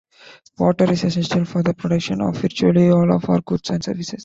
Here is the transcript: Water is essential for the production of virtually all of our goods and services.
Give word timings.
Water 0.57 0.91
is 0.91 1.03
essential 1.03 1.45
for 1.45 1.61
the 1.61 1.75
production 1.75 2.21
of 2.21 2.37
virtually 2.37 2.89
all 2.89 3.13
of 3.15 3.29
our 3.29 3.39
goods 3.41 3.69
and 3.69 3.83
services. 3.83 4.19